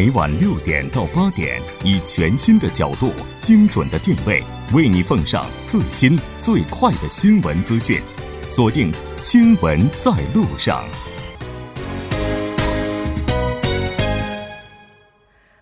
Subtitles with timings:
[0.00, 3.12] 每晚六点到八点，以全新的角度、
[3.42, 4.42] 精准的定位，
[4.72, 8.00] 为你奉上最新最快的新闻资讯。
[8.48, 10.82] 锁定《新闻在路上》。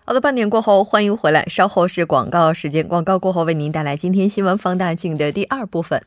[0.05, 1.43] 好的，半点过后，欢迎回来。
[1.47, 6.01] 稍后是广告时间，广告过后为您带来今天新闻放大镜的第二部分。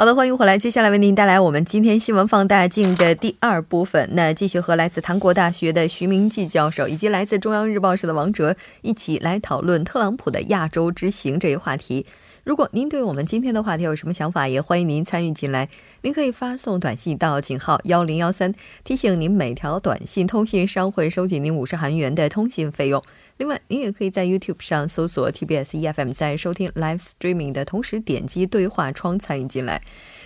[0.00, 0.56] 好的，欢迎回来。
[0.56, 4.08] 接下来为您带来我们今天新闻放大镜的第二部分。
[4.12, 12.06] 那继续和来自韩国大学的徐明季教授，以及来自中央日报社的王哲一起来讨论特朗普的亚洲之行这一话题。
[12.44, 15.68] 如果您对我们今天的话题有什么想法，也欢迎您参与进来。
[16.02, 23.02] 您可以发送短信到井号幺零幺三，提醒您每条短信通信商会收取您五十韩元的通信费用。
[23.38, 29.80] 另外，您也可以在 YouTube 上搜索 TBS EFM，在收听 Live Streaming 的同时点击对话窗参与进来。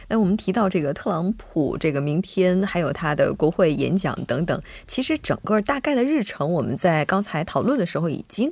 [0.08, 8.50] 那我们提到这个特朗普，这个明天还有他的国会演讲等等，其实整个大概的日程，我们在刚才讨论的时候已经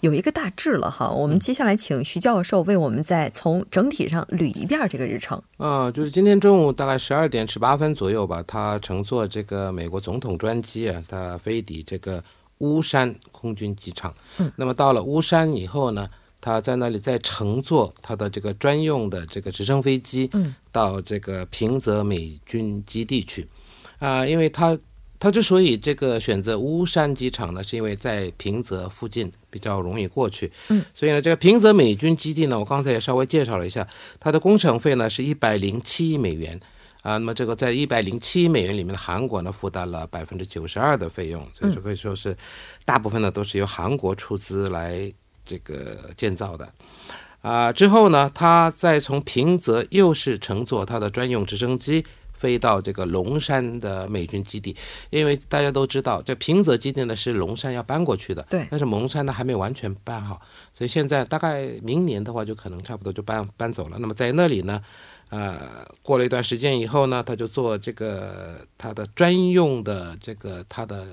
[0.00, 1.10] 有一个大致了哈。
[1.10, 5.42] 我们接下来请徐教授为我们再从整体上捋一遍这个日程。
[5.58, 12.24] 啊，就是今天中午大概十二点十八分左右吧，他乘坐这个美国总统专机啊，他飞抵这个。
[12.58, 16.08] 巫山空军机场，嗯，那么到了巫山以后呢，
[16.40, 23.46] 他在那里再乘坐他的这个专用的这个直升飞机，嗯，到这个平泽美军基地去，
[23.98, 24.78] 啊，因为他
[25.20, 33.86] 他之所以这个选择巫山机场呢，是因为在平泽附近比较容易过去，嗯，所以呢，这个平泽美军基地呢，我刚才也稍微介绍了一下，
[34.18, 36.60] 它的工程费呢是一百零七亿美元。
[37.08, 42.36] 啊，那么这个在一百零七美元里面的韩国呢，负担了百分之九十二的费用，所以就可以说是
[42.84, 45.10] 大部分呢都是由韩国出资来
[45.42, 46.70] 这个建造的。
[47.40, 52.04] 啊，之后呢，他再从平泽又是乘坐他的专用直升机
[52.34, 54.76] 飞到这个龙山的美军基地，
[55.08, 60.42] 因为大家都知道，这平泽基地呢是龙山要搬过去的，对，但是龙山呢还没完全搬好，
[60.74, 63.96] 所以现在大概明年的话就可能差不多就搬搬走了。
[63.98, 64.82] 那么在那里呢？
[65.30, 71.06] 呃，过了一段时间以后呢，他就坐这个他的专用的这个他的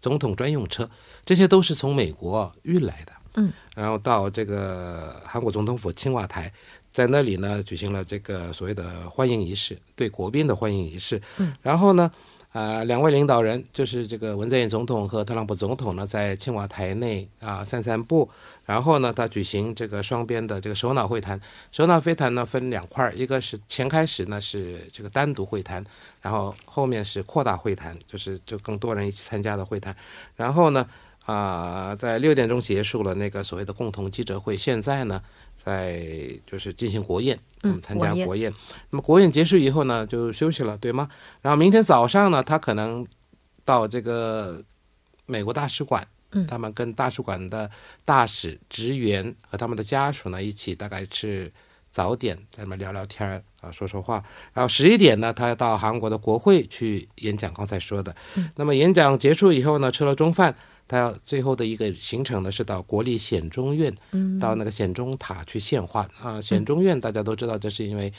[0.00, 0.88] 总统专用车，
[1.24, 3.12] 这些都是从美国运来的。
[3.36, 6.52] 嗯，然后到这个韩国总统府青瓦台，
[6.90, 11.20] 在那里呢举行了这个所谓的欢迎仪式，对国宾的欢迎仪式。
[11.38, 12.10] 嗯，然后呢。
[12.52, 18.28] 啊，两位领导人就是这个文在寅总统和特朗普总统呢，在青瓦台内啊散散步，
[18.64, 21.38] 然后呢，他举行这个双边的这个首脑会谈。
[21.70, 25.84] 首脑会谈呢分两块，一个是前开始呢是这个单独会谈，
[26.22, 29.94] 然后后面是扩大会谈，就是就更多人一起参加的会谈。
[30.34, 30.88] 然后呢，
[31.32, 34.56] 啊，在六点钟结束了那个所谓的共同记者会。
[34.56, 35.22] 现在呢。
[35.58, 36.06] 在
[36.46, 38.48] 就是进行国宴，嗯，参加国宴。
[38.90, 41.08] 那么国宴结束以后呢，就休息了，对吗？
[41.42, 43.04] 然后明天早上呢，他可能
[43.64, 44.62] 到这个
[45.26, 47.68] 美国大使馆，嗯，他们跟大使馆的
[48.04, 51.52] 大使、职员和他们的家属呢一起，大概吃
[51.90, 54.22] 早点，在那边聊聊天儿啊，说说话。
[54.54, 58.14] 然后十一点呢，他要到韩国的国会去演讲，刚才说的。
[58.54, 60.54] 那么演讲结束以后呢，吃了中饭。
[60.88, 66.40] 他要最后的一个行程呢，是到国立显忠院，嗯到那个显忠塔去献花啊。
[66.40, 68.10] 显忠院大家都知道，这是因为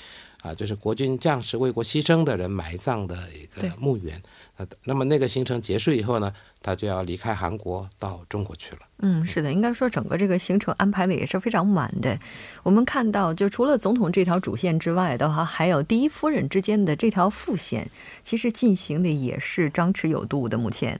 [0.41, 4.21] 啊，就是国军将士为国牺牲的人埋葬的一个墓园。
[4.55, 6.31] 啊，那么那个行程结束以后呢，
[6.61, 8.81] 他就要离开韩国到中国去了。
[8.99, 12.19] 嗯，是的，应该说整个这个行程安排的也是非常满的。
[12.61, 17.89] 我们看到，就除了总统这条主线之外的话，还有第一夫人之间的这条副线，
[18.21, 20.57] 其实进行的也是张弛有度的。
[20.57, 20.99] 目前。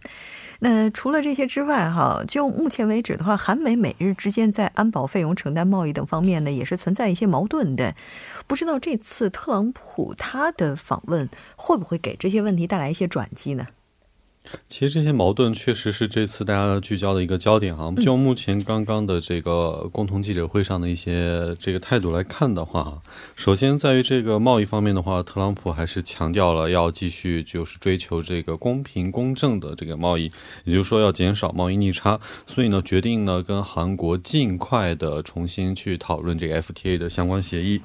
[0.61, 7.95] 那除了这些之外，哈，就目前为止的话，韩美美日之间在安保费用承担贸易等方面呢，也是存在一些矛盾的。
[8.45, 13.67] 不知道这次特朗普他的访问会不会给这些问题带来一些转机呢？
[14.67, 17.93] 其实这些矛盾确实是这次大家聚焦的一个焦点哈。
[18.01, 23.01] 就目前刚刚的这个共同记者会上的一些这个态度来看的话，
[23.35, 30.31] 首先在于这个贸易方面的话，特朗普还是强调了要继续就是追求这个公平公正的这个贸易，
[30.63, 32.19] 也就是说要减少贸易逆差。
[32.47, 37.81] 所以呢，决定呢跟韩国尽快的重新去讨论这个 FTA 的相关协议。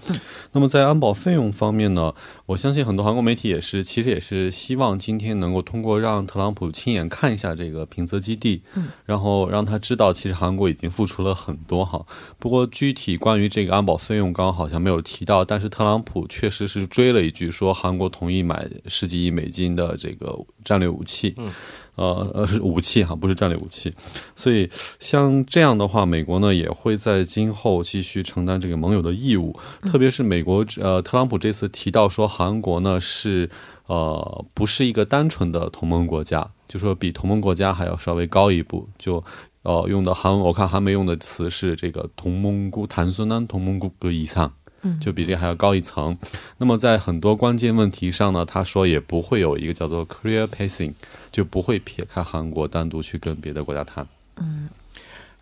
[0.52, 2.14] 那么在安保费用方面呢，
[2.46, 12.04] 我相信很多韩国媒体也是其实也是希望今天能够通过让特朗普亲眼看一下这个平泽基地，嗯，然后让他知道，其实韩国已经付出了很多哈。
[12.38, 15.42] 不过具体关于这个安保费用，刚刚好像没有提到。
[15.42, 21.50] 但是特朗普确实是追了一句，说韩国同意买十几亿美金的这个战略武器，嗯，
[21.95, 23.93] 呃呃是武器哈，不是战略武器。
[24.35, 24.69] 所以
[24.99, 29.57] 像这样的话，美国呢也会在今后继续承担这个盟友的义务。
[29.83, 33.49] 特别是美国呃，特朗普这次提到说，韩国呢是。
[33.89, 39.23] 呃，不是一个单纯的同盟国家， 就说比同盟国家还要稍微高一步，就
[39.63, 44.53] 呃用的韩我看韩媒用的词是这个同盟国단순한同盟国그以上。
[45.00, 46.16] 就比这还要高一层。
[46.58, 50.92] 那么在很多关键问题上呢，他说也不会有一个叫做 clear pacing，
[51.30, 54.06] 就不会撇开韩国单独去跟别的国家谈。
[54.36, 54.68] 嗯，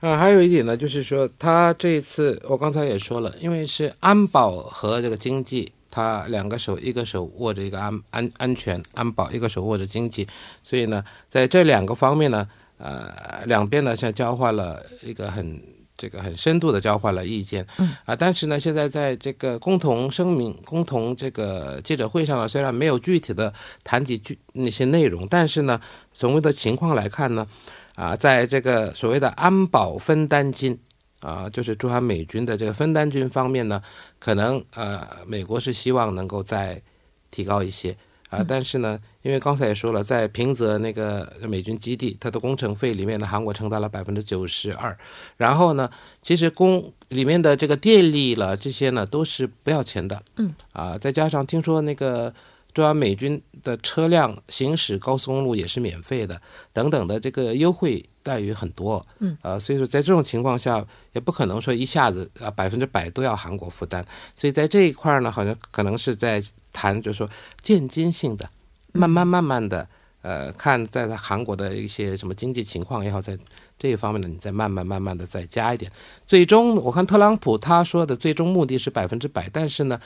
[0.00, 10.26] 啊，还有一点呢，就是说他这一次我刚才也说了，因为是安保和这个经济，他两个手，一个手握着一个安安安全安保，一个手握着经济，
[10.62, 12.48] 所以呢，在这两个方面呢，
[12.78, 15.60] 呃，两边呢像交换了一个很。
[16.02, 23.54] 这个很深度的交换了意见，嗯啊，但是呢，现在在这个共同声明、共同这个记者会上呢，虽然没有具体的
[23.84, 25.80] 谈及具那些内容，但是呢，
[26.12, 27.46] 从的情况来看呢，
[27.94, 30.76] 啊，在这个所谓的安保分担金
[31.20, 33.80] 啊，就是驻韩美军的这个分担军方面呢，
[34.18, 36.82] 可能呃，美国是希望能够再
[37.30, 37.96] 提高一些。
[38.32, 44.96] 啊，但是呢，因为刚才也说了，在平泽那个美军基地，它的工程费里面呢，韩国承担了百分之九十二。
[45.36, 45.90] 然后呢，
[46.22, 50.22] 其实工里面的这个电力了这些呢，都是不要钱的。
[50.36, 50.54] 嗯。
[50.72, 52.32] 啊，再加上听说那个
[52.72, 56.40] 中央美军的车辆行驶高速公路也是免费的，
[56.72, 59.06] 等等的这个优惠待遇很多。
[59.18, 59.36] 嗯。
[59.42, 64.04] 啊，所以说在这种情况下，也不可能说一下子啊百分之百都要韩国负担。
[64.34, 66.42] 所以在这一块呢，好像可能是在。
[66.74, 67.28] 谈就是说
[67.60, 68.48] 渐进性的，
[68.92, 69.86] 慢慢慢慢的，
[70.22, 73.38] 呃，看在韩国的一些什么经济情况也好，在
[73.78, 75.92] 这一方面呢，你再慢慢慢慢的再加一点。
[76.26, 80.00] 最终我看特朗普他说的最终目的是百分之百，但是呢，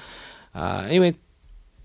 [0.51, 1.15] 啊，因为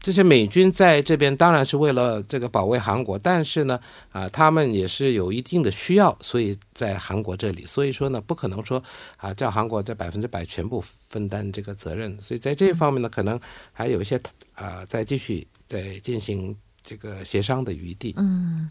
[0.02, 3.80] 这些美军在这边当然是为了这个保卫韩国，但是呢，
[4.12, 8.84] 啊，他们也是有一定的需要，所以在韩国这里，所以说呢，不可能说
[9.18, 13.40] 啊叫韩国在百分之百全部分担这个责任，所以在这方面呢，可能
[13.72, 14.20] 还有一些。
[14.54, 18.14] 啊，再继续再进行这个协商的余地。
[18.18, 18.70] 嗯。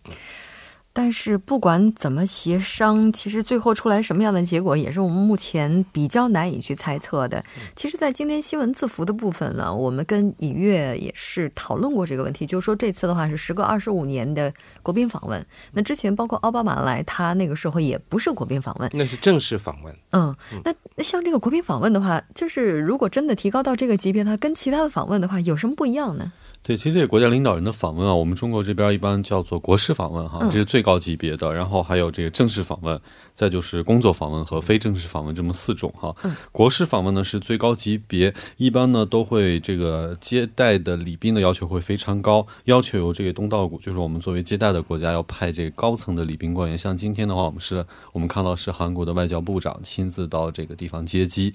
[0.93, 7.45] 但是不管怎么协商，其实最后出来什么样的结果，也是我们目前比较难以去猜测的。
[7.77, 14.53] 其实，在今天新闻字符的部分呢，我们跟尹月也是讨论过这个问题，就是说这次的话是时隔二十五年的
[14.83, 15.47] 国宾访问。
[15.73, 19.95] 那之前包括奥巴马来，他那个时候也不是国宾访问，那是正式访问。
[20.11, 20.35] 嗯，
[20.65, 26.33] 那那像这个国宾访问的话，就是如果真的提高到这个级别，它跟其他的访问的话，有什么不一样呢？
[26.71, 31.53] 对，其实这个国家领导人的访问啊，我们中国这边一般叫做国事访问哈，这是最高级别的。
[31.53, 33.01] 然后还有这个正式访问，
[33.33, 36.15] 再就是工作访问和非正式访问这么四种哈。
[36.53, 46.77] 国事访问呢是最高级别，一般呢都会这个接待的礼宾的要求会非常高，要求由这个东道国，就是我们作为接待的国家要派这个高层的礼宾官员。
[46.77, 51.55] 像今天的话，我们是我们看到是韩国的外交部长亲自到这个地方接机。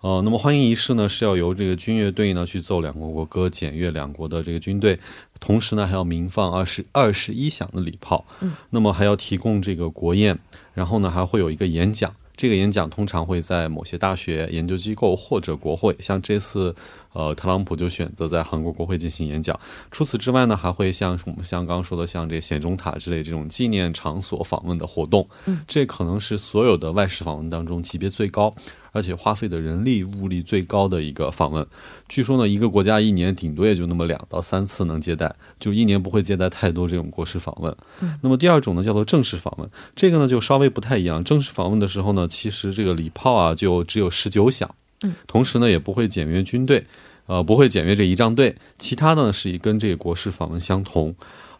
[0.00, 4.44] 呃，那么欢迎仪式呢是要由这个军乐队呢去奏两国国歌，检阅两国的。
[4.44, 5.00] 这个军队，
[5.40, 10.38] 同时呢还要鸣放二十二十一响的礼炮，嗯，那么还要提供这个国宴，
[10.72, 16.74] 然后呢还会有一个演讲，这个演讲通常会在某些大学、研究机构或者国会，像这次。
[17.14, 19.56] 呃，特朗普就选择在韩国国会进行演讲。
[19.92, 25.24] 除此之外呢，还会像我们像刚刚说的，像这显中塔之类这种纪念场所访问的活动。
[25.44, 28.52] 嗯，这可能是所有的外事访问当中级别最高，
[28.94, 31.66] 而且花费的人力物力最高的一个访问。
[32.08, 37.76] 据说呢，一个国家一年顶多也就那么两到三次能接待，就一年不会接待太多这种国事访问。
[38.00, 41.22] 嗯，那么第二种呢，叫做正式访问，这个呢就稍微不太一样。
[41.24, 44.72] 正式访问的时候呢，其实这个礼炮啊就只有十九响。
[45.02, 46.86] 嗯，同时呢也不会检阅军队。
[47.26, 51.14] 呃，不会检阅这仪仗队，其他的呢是以跟这个国事访问相同，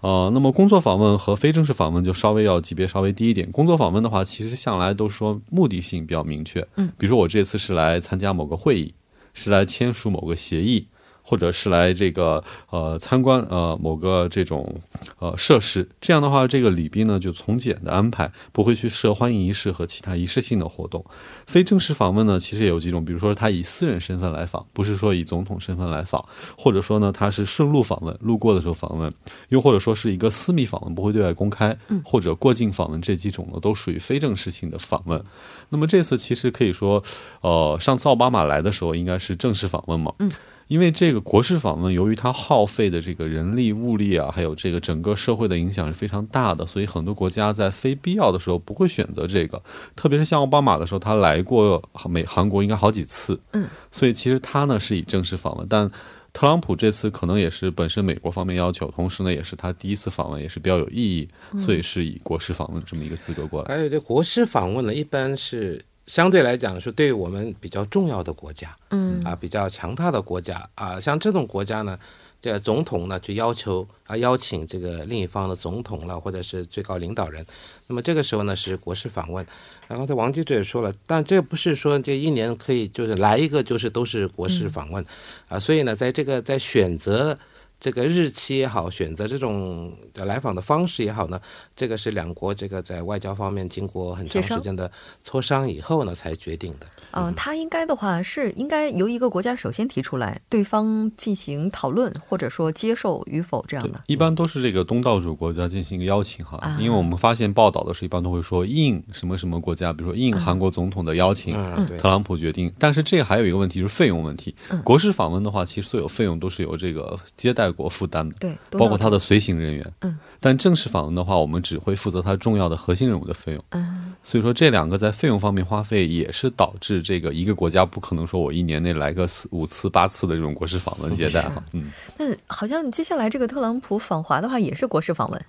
[0.04, 3.50] 呃，那么工作访问和非正式访问就稍微要级别稍微低一点。
[3.50, 8.92] 工作访问的话，其实向来都说目的性比较明确，嗯，比如说我这次是来参加某个会议，
[9.32, 10.88] 是来签署某个协议。
[11.26, 14.78] 或者是来这个呃参观呃某个这种
[15.18, 21.02] 呃设施，这样的话，这个礼宾呢就从简的安排，不会去设欢迎仪式和其他仪式性的活动。
[21.46, 26.22] 非正式访问呢，其实也有几种，比如说他以私人身份来访，不是说以总统身份来访，
[26.58, 29.12] 或者说呢他是顺路访问，路过的时候访问，
[29.48, 35.22] 又或者说是一个私密访问，不会对外公开，或者过境访问这几种呢，都属于非正式性的访问。
[35.70, 37.02] 那么这次其实可以说，
[37.40, 40.30] 呃，上次奥巴马来的时候应该是正式访问嘛，嗯。
[40.68, 49.62] 因为这个国事访问，由于它耗费的这个人力物力啊，还有这个整个社会的影响是非常大的，所以很多国家在非必要的时候不会选择这个。
[49.94, 55.90] 特别是像奥巴马的时候，他来过美韩国应该好几次，嗯，所以其实他呢是以正式访问，但
[56.32, 61.28] 特朗普这次可能也是本身美国方面要求，同时呢也是他第一次访问，也是比较有意义，
[61.58, 63.74] 所以是以国事访问这么一个资格过来。
[63.74, 65.84] 还有这国事访问呢，一般是。
[66.06, 71.98] 相对来讲，是对于我们比较重要的国家，嗯啊，比较强大的国家啊，像这种国家呢，
[72.42, 77.44] 这总统呢就要求啊邀请这个另一方的总统了，或者是最高领导人。
[77.86, 79.46] 那么这个时候呢是国事访问。
[79.88, 85.04] 然后在王记者也说了，但这不是说这一年可以就是来一个就是都是国事访问
[85.48, 87.38] 啊，所以呢在这个在选择。
[87.84, 91.38] 这个日期也好，选择这种来访的方式也好呢，
[91.76, 94.90] 这个是两国这个在外交方面经过很长时间的
[95.22, 96.86] 磋商以后呢才决定的。
[97.10, 104.00] 嗯，他应该的话是应该由一个国家首先提出来，对方进行讨论或者说接受与否这样的。
[104.06, 111.52] 一般都是这个东道主国家进行一个邀请哈，因为我们发现报道的是一般都会说应什么什么国家，比如说应韩国总统的邀请，
[111.98, 112.72] 特朗普决定。
[112.78, 114.56] 但是这个还有一个问题就是费用问题。
[114.82, 117.73] 国事访问的话，其实所有费用都是由这个接待。
[117.74, 135.44] 国负担的，对，包括他的随行人员，嗯，但正式访问的话，我们只会负责他重要的核心任务的费用，嗯，所以说这两个在费用方面花费也是导致这个一个国家不可能说我一年内来个四五次八次的这种国事访问接待哈，嗯，那好像接下来这个特朗普访华的话也是国事访问，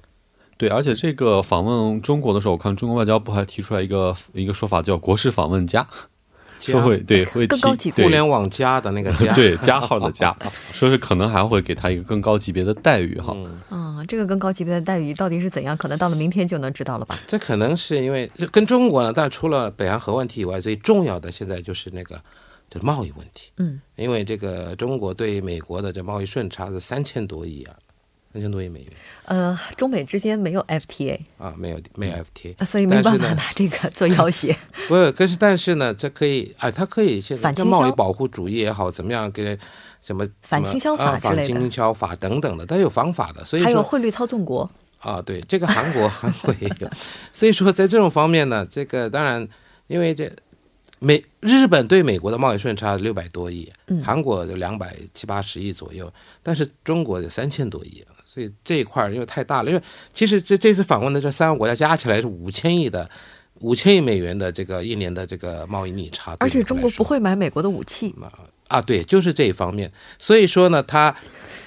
[0.58, 5.88] 对，而且这个访问中国的时候，我看中国外交部还提出来一个一个说法叫国事访问加。
[6.60, 10.36] 说会对会更高级互联网 加的那个 加对加号的加，
[10.74, 13.36] 说是可能还会给他一个更高级别的待遇哈。
[13.70, 15.76] 嗯，这个更高级别的待遇到底是怎样？
[15.78, 17.20] 可能到了明天就能知道了吧？
[17.28, 22.20] 这可能是因为跟中国呢，但除了北韩核问题以外，最重要的现在就是那个
[22.70, 23.52] 就贸易问题。
[23.58, 27.76] 嗯，因为这个中国对美国的这贸易顺差是三千多亿啊。
[28.36, 28.92] 三千多亿美元。
[29.24, 34.54] 呃，中美之间没有 FTA 啊，没有没有 FTA，所以没办法拿这个做要挟。
[34.90, 39.58] 不是，可是但是呢，这可以啊，它可以现在贸易保护主义也好，怎么样给
[40.02, 43.46] 什么反倾销法之类的，反倾销法等等的，它有方法的。
[43.46, 46.90] 所以还有汇率操纵国啊，对，这个韩国 韩国也有。
[47.32, 49.48] 所以说在这种方面呢，这个当然
[49.88, 50.30] 因为这
[51.00, 53.72] 美日本对美国的贸易顺差六百多亿，
[54.04, 56.12] 韩国有两百七八十亿左右，
[56.44, 58.04] 但是中国有三千多亿。
[58.36, 59.82] 所以这一块儿因为太大了，因为
[60.14, 63.10] 其实这这次访问的这三个国家加起来是五千亿的，
[63.62, 66.36] 五千亿美元的这个一年的这个贸易逆差。
[66.42, 68.14] 而且中国不会买美国的武器
[68.68, 69.90] 啊，对，就是这一方面。
[70.20, 71.16] 所以说呢，他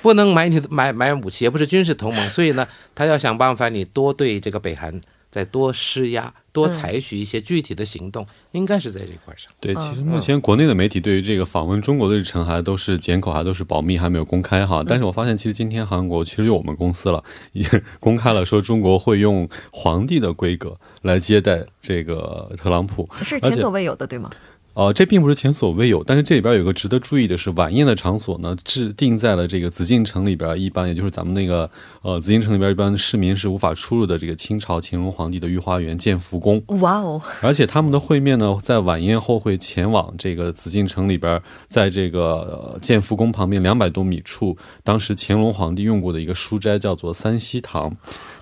[0.02, 5.00] 不能买你的买买武器，也不是军事同盟，所以呢，他要想办法你多对这个北韩。
[5.30, 9.52] 再多施压，多采取一些具体的行动，应该是在这块上。
[9.60, 14.82] 对，其实目前国内的媒体对于这个访问中国的日程还都是检口，还都是保密，还没有公开哈。
[14.86, 17.66] 但是我发现，其实今天韩国其实有我们公司了，也
[18.00, 24.30] 公开了说中国会用皇帝的规格来接待这个特朗普，是前所未有的，对吗？
[24.78, 31.68] 呃，这并不是前所未有，但是这里边有个值得注意的是，晚宴的场所呢，制定在了这个紫禁城里边，一般也就是咱们那个
[32.02, 36.62] 呃紫禁城里边一般市民是无法出入的这个清朝乾隆皇帝的御花园建福宫。
[36.80, 37.20] 哇哦！
[37.42, 47.92] 而且他们的会面呢，在晚宴后会前往这个紫禁城里边，在这个建福宫旁边两百多米处，当时乾隆皇帝用过的一个书斋叫做三希堂。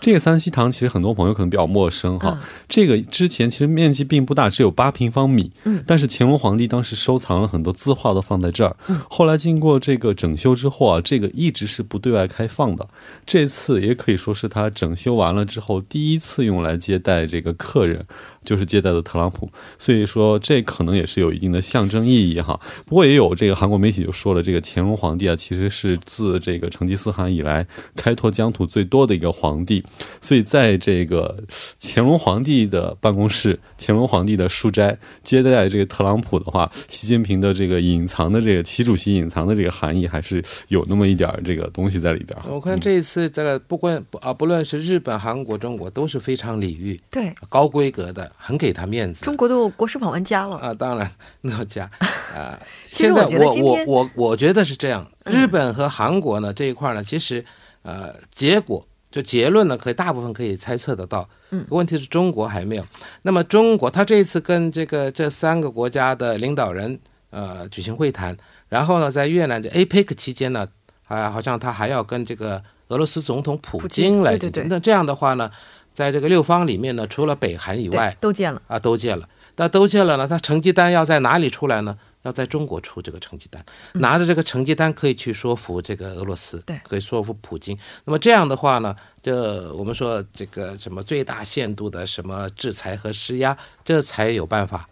[0.02, 2.38] 这个三希堂其实很多朋友可能比较陌生哈，
[2.68, 5.50] 这个之前其实面积并不大，只有八平方米。
[5.64, 8.76] 嗯，但是乾乾隆皇帝当时收藏了很多字画，都放在这儿。
[9.08, 12.88] 后来经过这个整修之后啊，这个一直是不对外开放的。
[13.24, 18.04] 这次也可以说是他整修完了之后第一次用来接待这个客人。
[18.46, 22.58] 就是接待的特朗普，所以说这可能也是有一定的象征意义哈。
[22.86, 29.84] 不过也有这个韩国媒体就说了，这个乾隆皇帝啊，其实是自这个成吉思汗以来开拓疆土最多的一个皇帝，
[30.20, 31.42] 所以在这个
[31.80, 42.38] 乾隆皇帝的办公室、乾隆皇帝的书斋接待这个特朗普的话，习近平的这个隐藏的这个习主席隐藏的这个含义还是有那么一点这个东西在里边。
[42.48, 48.30] 我看这一次这个不管啊，不论是日本、韩国、中国都是非常礼遇，对高规格的。
[48.36, 51.90] 很给他面子，中国的国事访问家了啊，当然那家
[52.34, 52.58] 啊。
[52.88, 57.44] 现在我我我我觉得是这样，日本和韩国呢这一块呢，其实
[57.82, 61.28] 呃结果就结论呢，可以大部分可以猜测得到。
[61.50, 62.86] 嗯，问题是中国还没有。
[63.22, 66.98] 那么中国他这一次跟这个这三个国家的领导人
[67.30, 68.36] 呃举行会谈，
[68.68, 70.68] 然后呢在越南的 APEC 期间呢，
[71.08, 74.64] 啊好像他还要跟这个俄罗斯总统普京来对对。
[74.68, 75.50] 那这样的话呢？
[75.96, 79.26] 在这个六方里面呢，除了北韩以外，都见了啊，都见了。
[79.56, 81.96] 那都见了呢，他成绩单要在哪里出来呢？
[82.22, 87.74] 要在中国出这个成绩单，拿着这个成绩单可以去说服这个俄罗斯，对，可以说服普京。
[88.04, 94.86] 那么这样的话呢，这我们说这个什么最大限度的什么制裁和施压，这才有办法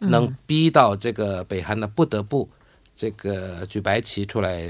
[0.00, 2.50] 能逼到这个北韩呢不得不
[2.96, 4.68] 这个举白旗出来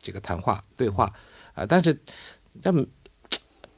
[0.00, 1.12] 这个谈话对话
[1.52, 1.66] 啊。
[1.66, 1.92] 但是
[2.62, 2.72] 这。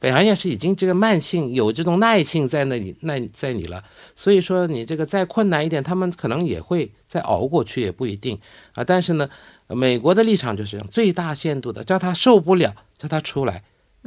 [0.01, 3.83] 北韩也是已经这个慢性有这种耐性在那里耐在你了，
[4.15, 8.35] 所以说你这个再困难一点，他们可能也会再熬过去，也不一定
[8.73, 8.83] 啊。
[8.83, 9.29] 但是呢，
[9.67, 13.63] 美国的立场就是最大限度的叫他受不了，叫他出来，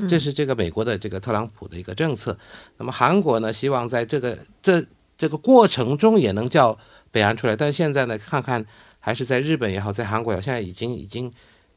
[0.09, 2.37] 这是这个美国的这个特朗普的一个政策。
[2.79, 4.85] 那么韩国呢，希望在这个这
[5.17, 6.77] 这个过程中也能叫
[7.13, 8.67] 北韩出来，但现在呢，看看
[8.99, 11.33] 还是在日本也好，在韩国也好，现在已经已经。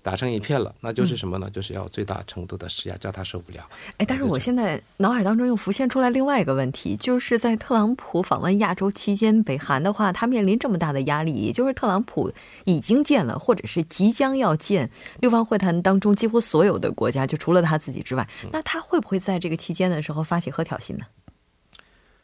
[0.07, 1.49] 打成一片了，那就是什么呢？
[1.49, 3.69] 就是要最大程度的施压，叫他受不了。
[3.97, 12.31] 哎，但是我现在脑海当中又浮现出来另外一个问题，就是在特朗普访问亚洲期间，北韩的话，他面临这么大的压力，也就是特朗普
[12.63, 21.03] 已经见了，或者是即将要见六方会谈当中几乎所有的国家，就除了他自己之外，那他会不会在这个期间的时候发起核挑衅呢？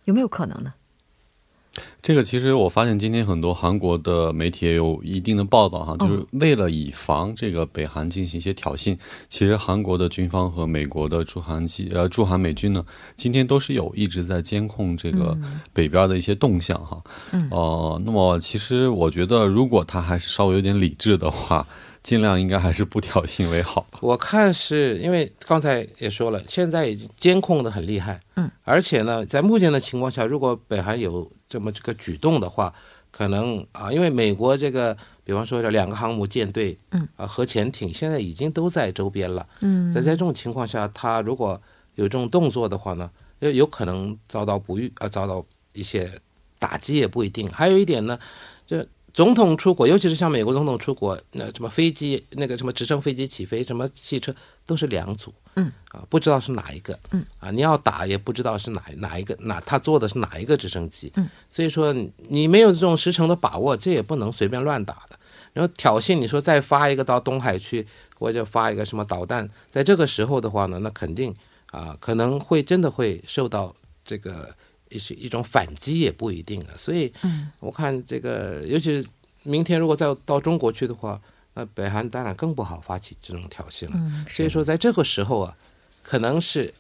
[0.06, 0.74] 有没有可能呢？
[2.02, 15.38] 这个其实我发现今天很多韩国的媒体也有一定的报道哈，就是为了以防这个北韩进行一些挑衅，其实韩国的军方和美国的驻韩机呃驻韩美军呢，今天都是有一直在监控这个
[15.72, 17.02] 北边的一些动向哈。
[17.50, 21.66] 哦，那么其实我觉得，如果他还是稍微有点理智的话。
[22.04, 23.98] 尽量应该还是不挑衅为好吧。
[24.02, 32.74] 我看是因为刚才也说了，现在已经监控的很厉害，嗯，而且呢，在目前的情况下，如果北韩有这么这个举动的话，
[33.12, 41.62] 可能啊，因为美国这个，比方说这两个航母舰队，嗯，啊，核潜艇现在已经都在周边了，嗯，在在这种情况下，他如果
[41.94, 43.08] 有这种动作的话呢，
[43.38, 46.20] 有有可能遭到不遇啊，遭到一些
[46.58, 47.48] 打击也不一定。
[47.52, 48.18] 还有一点呢，
[48.66, 48.84] 就。
[49.14, 54.34] 总统出国，尤其是像美国总统出国，那什么飞机，那个什么直升飞机起飞，什么汽车
[54.66, 61.94] 都是两组，嗯，啊，不知道是哪一个，嗯，啊，你要打也不知道是哪哪一个，哪他坐的是哪一个直升机，嗯，所以说
[62.28, 65.20] 你没有这种实诚的把握，这也不能随便乱打的。
[65.54, 67.86] 然后挑衅，你说再发一个到东海去，
[68.18, 71.32] 或者发一个什么导弹，在这个时候的话呢，那肯定
[71.68, 74.56] 啊，可能会真的会受到这个。
[74.94, 77.12] 一是一种反击也不一定啊，所以
[77.60, 79.08] 我看这个，尤其是
[79.44, 81.20] 明天如果再到中国去的话，
[81.56, 84.26] 那北韩当然更不好发起这种挑衅了。
[84.30, 85.58] 所以说，在这个时候啊，
[86.02, 86.74] 可能是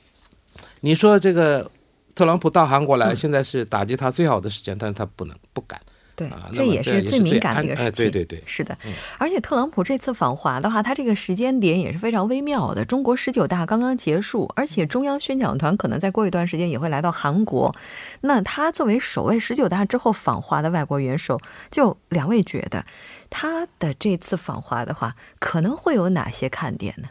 [0.81, 1.69] 你说这个
[2.15, 5.81] 特朗普到韩国来，现在是打击他最好的时间，但是他不能不敢。
[6.15, 7.91] 对，这也是最敏感的一个时期。
[7.91, 8.77] 对对对，是的。
[9.17, 12.85] 而且特朗普这次访华的话，他这个时间点也是非常微妙的。
[12.85, 17.75] 中国十九大刚刚结束，而且中央宣讲团可能再过一段时间也会来到韩国。
[18.21, 21.39] 那他作为首位十九大之后访华的外国元首，
[21.71, 22.85] 就两位觉得
[23.29, 27.07] 他的这次访华的话，可能会有哪些看点呢？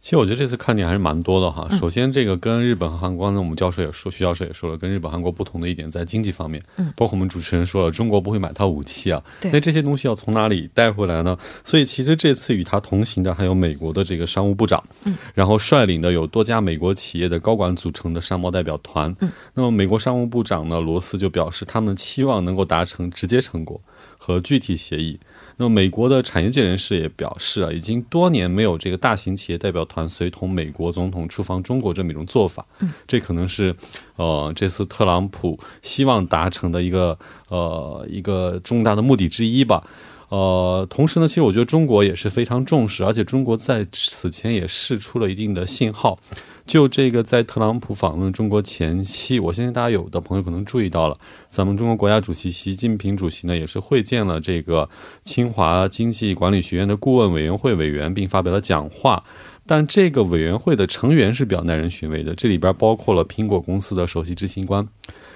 [0.00, 1.68] 其实我觉得这次看点还是蛮多的哈。
[1.78, 6.62] 首先，这个跟日本和韩国，刚才我们教授也说，徐教授也说了，跟日本、韩国不同的一点在经济方面。
[6.76, 9.22] 嗯，包括我们主持人说了，中国不会买他武器啊。
[9.42, 11.36] 那这些东西要从哪里带回来呢？
[11.62, 19.14] 所以，其实这次与他同行的还有美国的这个商务部长，嗯，然后率领的有多家美国企业的高管组成的商贸代表团。
[19.20, 23.78] 嗯，那么美国商务部长呢，罗斯就表示，他们期望能够达成直接成果
[24.16, 25.20] 和具体协议。
[25.60, 32.64] 那么，美国的产业界人士也表示啊，已经多年没有这个大型企业代表团随同美国总统出访中国这么一种做法。
[32.78, 33.76] 嗯，这可能是，
[34.16, 37.18] 呃，这次特朗普希望达成的一个
[37.48, 39.86] 呃一个重大的目的之一吧。
[40.30, 46.18] 呃，同时呢，其实我觉得中国也是非常重视，而且中国在此前也释出了一定的信号。
[46.70, 54.88] 就这个，在特朗普访问中国前期，我相信大家有的朋友可能注意到了，咱们中国国家主席习近平主席呢，也是会见了这个
[55.24, 59.24] 清华经济管理学院的顾问委员会委员，并发表了讲话。
[59.66, 64.86] 但这个委员会的成员是比较耐人寻味的，这里边包括了苹果公司的首席执行官，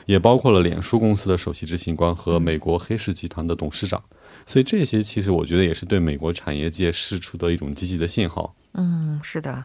[0.06, 4.00] 也包括了脸书公司的首席执行官和美国黑市集团的董事长。
[4.46, 8.54] 所以这些其实我觉得也是对美国产业界释出的一种积极的信号。
[8.74, 9.64] 嗯，是的。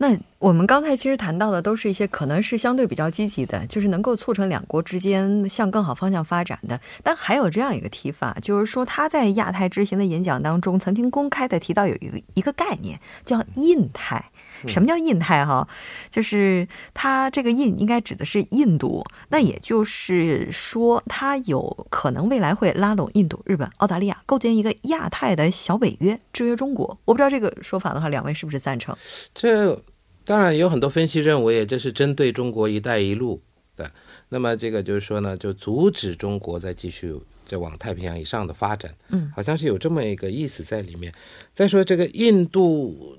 [0.00, 6.80] 那我们刚才其实谈到的都是一些可能是相对比较积极的，就是能够促成两国之间向更好方向发展的。
[7.02, 14.30] 但还有这样一个提法，就是说他在亚太之行的演讲当中曾经公开的提到有一个一个概念叫印太。
[14.66, 15.44] 什么叫印太？
[15.44, 15.68] 哈，
[16.10, 19.04] 就是它这个印应该指的是印度。
[19.28, 26.98] 那也就是说，它有可能未来会拉拢印度、日本、澳大利亚，构建一个亚太的小北约，制约中国。
[27.04, 28.96] 我不知道这个说法的话，两位是不是赞成？
[29.34, 29.80] 这。
[30.24, 33.40] 当然有很多分析认为，这是针对中国“一带一路”
[33.76, 33.90] 的。
[34.28, 38.94] 那么这个就是说呢，就阻止中国再继续再往太平洋以上的发展。
[39.08, 41.10] 嗯，好像是有这么一个意思在里面。
[41.54, 43.16] 再说这个印度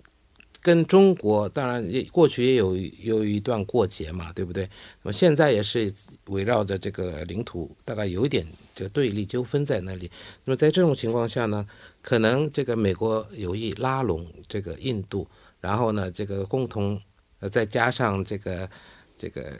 [0.61, 4.63] 跟中国，当然也过去也有有一段过节嘛，对不对？
[5.03, 5.93] 那么现在也是
[6.25, 8.45] 围绕着这个领土，大概有一点
[8.75, 10.09] 这个对立纠纷在那里。
[10.45, 11.65] 那么在这种情况下呢，
[12.01, 15.27] 可能这个美国有意拉拢这个印度。
[15.61, 16.97] 然后呢，这个共同
[17.39, 18.69] 呃，再加上这个
[19.17, 19.59] 这个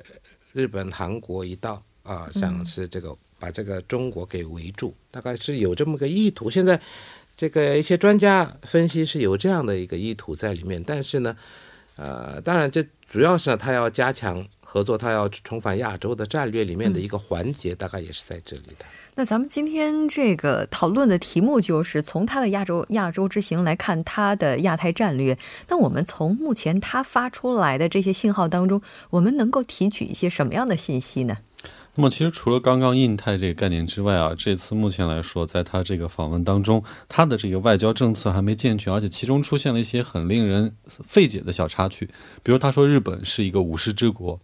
[0.53, 6.49] 日本、韩国一道啊，像是这个把这个中国给围住，大概是有这么个意图。
[6.49, 6.79] 现在
[7.39, 11.34] 这个一些专家分析是有这样的一个意图在里面，但是呢，
[11.95, 18.86] 呃，当然这主要是他要加强合作，他要重返亚洲的战略里面的一个环节，大概也是在这里的。
[19.15, 25.38] 那咱们今天这个讨论的题目就是从他的亚洲亚洲之行来看他的亚太战略。
[25.69, 31.38] 那我们从目前他发出来的这些信号当中，我们能够提取一些什么样的信息呢？
[31.95, 42.10] 那么，其实除了刚刚印太这个概念之外啊，这次目前来说，在他这个访问当中，他的这个外交政策还没健全，而且其中出现了一些很令人费解的小插曲。
[42.41, 44.39] 比如他说日本是一个武士之国，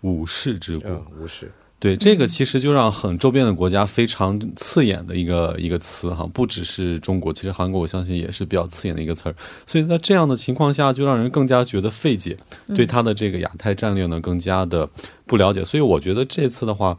[0.00, 1.52] 武士之国，武士。
[1.80, 9.34] 对这个其实就让很周边的国家非常刺眼的一个一个词哈，不只是中国，其实韩国我相信也是比较刺眼的一个词儿。
[9.64, 12.36] 所以在这样的情况下，就让人更加觉得费解，
[12.74, 14.90] 对他的这个亚太战略呢更加的
[15.24, 15.64] 不了解。
[15.64, 16.98] 所以我觉得这次的话，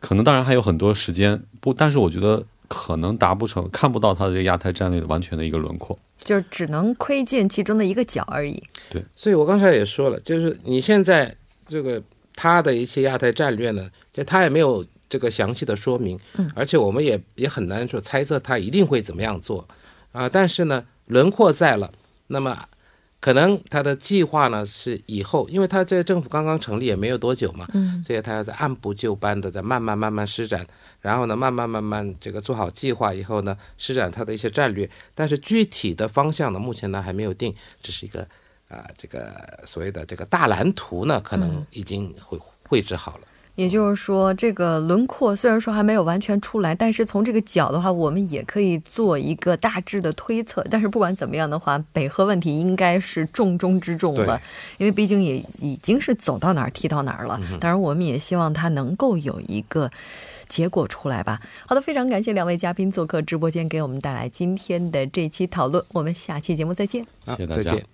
[0.00, 8.62] 可能当然还有很多时间不，但是我觉得可能达不成，看不到他的这个亚太战略的完全的一个轮廓，就只能窥见其中的一个角而已。
[8.88, 12.02] 对，所以我刚才也说了，就是你现在这个。
[12.36, 19.66] 他的一些亚太战略呢，就他也没有这个详细的说明，嗯，而且我们也也很难说猜测他一定会怎么样做，
[20.12, 21.92] 啊，但是呢，轮廓在了，
[22.26, 22.66] 那么
[23.20, 30.66] 可能他的计划呢是以后，因为他这个政府刚刚成立也没有多久嘛，嗯，所以他要在按部就班的在慢慢慢慢施展，
[31.00, 38.26] 然后呢，慢慢慢慢这个做好计划以后呢，施展他的一些战略，但是具体的方向呢，目前呢还没有定，这是一个。
[38.74, 39.32] 啊，这个
[39.64, 43.20] 所谓的这个大蓝图呢，可能已经绘绘制好了。
[43.54, 50.60] 也就是说，这个轮廓虽然说还没有完全出来，但是从这个角的话，我们也可以做一个大致的推测。
[50.68, 54.42] 但是不管怎么样的话，北河问题应该是重中之重了，
[54.76, 57.40] 因为毕竟也已经是走到哪儿踢到哪儿了。
[57.60, 59.88] 当然，我们也希望它能够有一个
[60.48, 61.40] 结果出来吧。
[61.64, 65.80] 好的，非常感谢两位嘉宾做客直播间，给我们带来今天的这期讨论。
[65.92, 67.06] 我们下期节目再见。
[67.24, 67.93] 谢谢大家。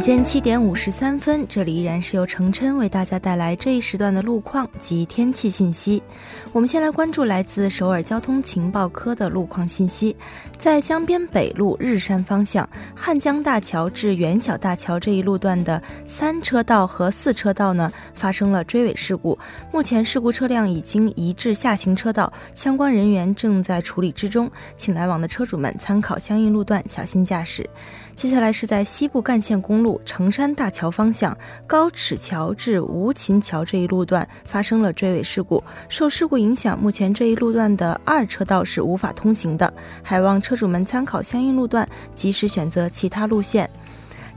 [0.00, 6.02] 晚间七点五十三分，这里依然是由程琛为大家带来这一时段的路况及天气信息。
[6.52, 10.16] 我们先来关注来自首尔交通情报科的路况信息。
[10.56, 19.38] 在江边北路日山方向汉江大桥至元小大桥这一路段的三车道和四车道呢，发生了追尾事故。
[19.70, 27.68] 目前事故车辆已经移至下行车道，相关人员正在处理之中，请来往的车主们参考相应路段，小心驾驶。
[28.20, 31.34] 接下来是在西部干线公路成山大桥方向
[31.66, 43.70] 高尺桥至吴琴桥这一路段发生了追尾事故，受事故影响，目前这一路段的二车道是无法通行的，还望车主们参考相应路段，及时选择其他路线。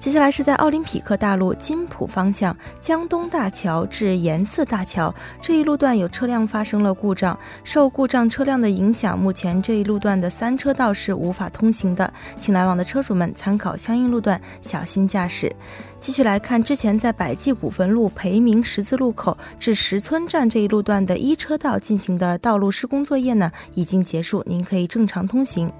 [0.03, 15.49] 接下来是在奥林匹克大路金浦方向江东大桥至延寺大桥这一路段有车辆发生了故障，受故障车辆的影响，目前这一路段的三车道是无法通行的，请来往的车主们参考相应路段，小心驾驶。
[16.01, 25.71] 继续来看，之前在百济古坟路培明十字路口至石村站这一路段的一车道进行的道路施工作业呢，已经结束，您可以正常通行。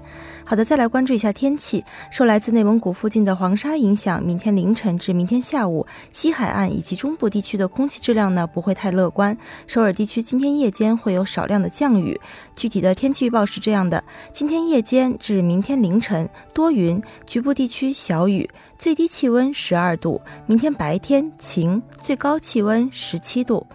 [0.46, 1.82] 好的，再来关注一下天气。
[2.10, 9.36] 受来自内蒙古附近的黄沙影响，明天凌晨至明天下午，西海岸以及中部地区的空气质量呢不会太乐观。
[9.66, 12.20] 首尔地区今天夜间会有少量的降雨。
[12.54, 23.66] 具体的天气预报是这样的：今天夜间至明天凌晨多云，局部地区小雨，最低气温十二度；明天白天晴，最高气温十七度。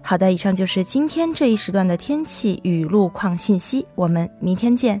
[0.00, 3.86] 好的，以上就是今天这一时段的天气与路况信息。
[3.94, 5.00] 我们明天见。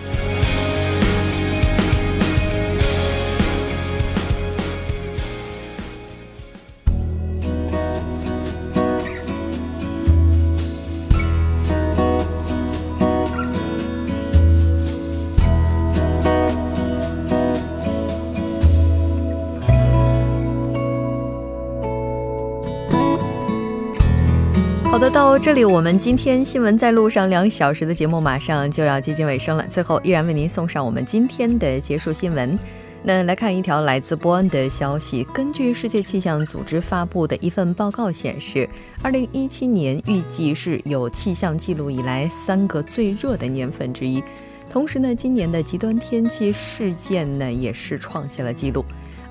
[25.31, 29.65] 到这里我们今天新闻在路上两小时的节目马上就要接近尾声了。
[29.69, 32.59] 最后，依然为您送上我们今天的结束新闻。
[33.01, 38.69] 那来看一条来自波恩的消息，根据世界气象组织发布的一份报告显示，
[39.01, 44.21] 二零一七年预计是有气象记录以来三个最热的年份之一。
[44.69, 48.83] 同时呢，今年的极端天气事件呢也是创下了纪录。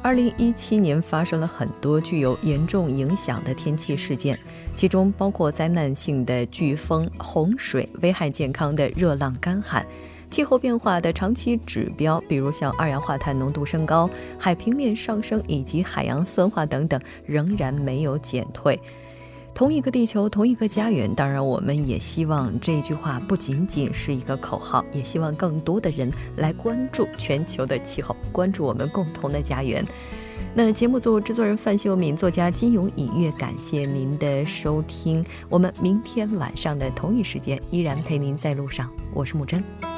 [0.03, 4.39] 二零一七年发生了很多具有严重影响的天气事件，
[4.75, 9.85] 其中包括灾难性的飓风、洪水、危害健康的热浪、干旱、
[10.31, 18.81] 气候变化的长期指标，比如像二氧化碳浓度升高、海平面上升以及海洋酸化等等，仍然没有减退。
[19.53, 21.13] 同一个地球，同一个家园。
[21.15, 29.85] 当然，我们也希望这句话不仅仅是一个口号，也希望更多的人来关注全球的气候，关注我们共同的家园。
[30.53, 35.25] 那节目组制作人范秀敏，作家金勇以月，感谢您的收听。
[35.49, 39.90] 我们明天晚上的同一时间依然陪您在路上，我是木真。